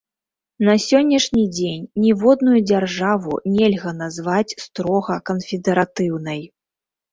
[0.69, 6.45] На сённяшні дзень ніводную дзяржаву нельга назваць строга канфедэратыўнай.